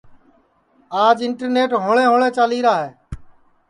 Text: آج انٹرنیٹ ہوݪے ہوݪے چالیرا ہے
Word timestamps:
آج 1.05 1.17
انٹرنیٹ 1.25 1.69
ہوݪے 1.83 2.05
ہوݪے 2.09 2.29
چالیرا 2.37 2.73
ہے 2.81 2.89